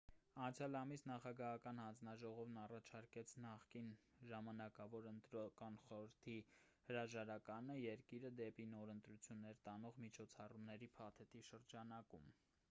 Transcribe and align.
անցյալ 0.43 0.75
ամիս 0.77 1.01
նախագահական 1.09 1.81
հանձնաժողովն 1.81 2.55
առաջարկեց 2.61 3.33
նախկին 3.43 3.91
ժամանակավոր 4.31 5.09
ընտրական 5.11 5.77
խորհրդի 5.83 6.35
cep 6.49 6.83
հրաժարականը՝ 6.89 7.77
երկիրը 7.83 8.33
դեպի 8.41 8.67
նոր 8.75 8.93
ընտրությունները 8.97 9.63
տանող 9.71 10.01
միջոցառումների 10.09 10.91
փաթեթի 10.99 11.45
շրջանակում: 11.53 12.31